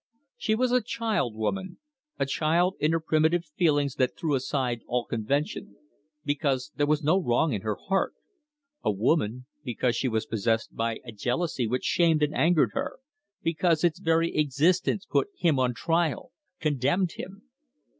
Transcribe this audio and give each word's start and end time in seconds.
She 0.35 0.55
was 0.55 0.71
a 0.71 0.81
child 0.81 1.35
woman 1.35 1.77
a 2.17 2.25
child 2.25 2.73
in 2.79 2.91
her 2.91 2.99
primitive 2.99 3.45
feelings 3.45 3.93
that 3.97 4.17
threw 4.17 4.33
aside 4.33 4.81
all 4.87 5.05
convention, 5.05 5.75
because 6.25 6.71
there 6.75 6.87
was 6.87 7.03
no 7.03 7.21
wrong 7.21 7.53
in 7.53 7.61
her 7.61 7.75
heart; 7.75 8.15
a 8.83 8.89
woman, 8.91 9.45
because 9.63 9.95
she 9.95 10.07
was 10.07 10.25
possessed 10.25 10.75
by 10.75 11.01
a 11.05 11.11
jealousy 11.11 11.67
which 11.67 11.83
shamed 11.83 12.23
and 12.23 12.33
angered 12.33 12.71
her, 12.73 12.97
because 13.43 13.83
its 13.83 13.99
very 13.99 14.35
existence 14.37 15.05
put 15.05 15.27
him 15.37 15.59
on 15.59 15.75
trial, 15.75 16.31
condemned 16.59 17.11
him. 17.17 17.43